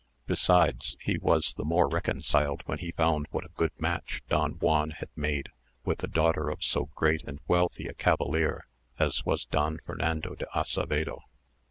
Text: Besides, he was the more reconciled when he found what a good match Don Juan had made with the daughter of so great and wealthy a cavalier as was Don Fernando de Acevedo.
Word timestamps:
Besides, 0.25 0.97
he 0.99 1.19
was 1.19 1.53
the 1.53 1.63
more 1.63 1.87
reconciled 1.87 2.63
when 2.65 2.79
he 2.79 2.91
found 2.91 3.27
what 3.29 3.45
a 3.45 3.49
good 3.55 3.69
match 3.77 4.23
Don 4.29 4.53
Juan 4.53 4.89
had 4.97 5.09
made 5.15 5.49
with 5.85 5.99
the 5.99 6.07
daughter 6.07 6.49
of 6.49 6.63
so 6.63 6.85
great 6.95 7.21
and 7.27 7.37
wealthy 7.47 7.85
a 7.85 7.93
cavalier 7.93 8.65
as 8.97 9.23
was 9.27 9.45
Don 9.45 9.77
Fernando 9.85 10.33
de 10.33 10.47
Acevedo. 10.57 11.19